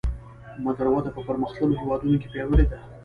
[0.65, 2.79] مګر وده په پرمختلونکو هېوادونو کې پیاوړې ده